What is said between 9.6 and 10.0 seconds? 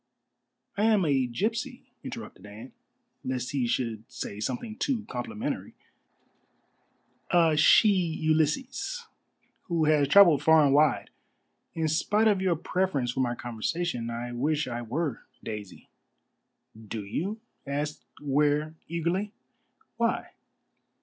who